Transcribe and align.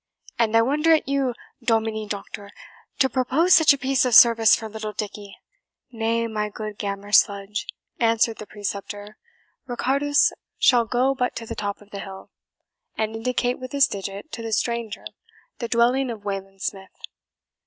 And 0.39 0.57
I 0.57 0.63
wonder 0.63 0.91
at 0.95 1.07
you, 1.07 1.35
Dominie 1.63 2.07
Doctor, 2.07 2.49
to 2.97 3.07
propose 3.07 3.53
such 3.53 3.71
a 3.71 3.77
piece 3.77 4.03
of 4.03 4.15
service 4.15 4.55
for 4.55 4.67
little 4.67 4.93
Dickie." 4.93 5.37
"Nay, 5.91 6.25
my 6.25 6.49
good 6.49 6.79
Gammer 6.79 7.11
Sludge," 7.11 7.67
answered 7.99 8.39
the 8.39 8.47
preceptor, 8.47 9.19
"Ricardus 9.67 10.31
shall 10.57 10.85
go 10.85 11.13
but 11.13 11.35
to 11.35 11.45
the 11.45 11.53
top 11.53 11.81
of 11.81 11.91
the 11.91 11.99
hill, 11.99 12.31
and 12.97 13.15
indicate 13.15 13.59
with 13.59 13.73
his 13.73 13.85
digit 13.87 14.31
to 14.31 14.41
the 14.41 14.53
stranger 14.53 15.05
the 15.59 15.67
dwelling 15.67 16.09
of 16.09 16.25
Wayland 16.25 16.63
Smith. 16.63 16.89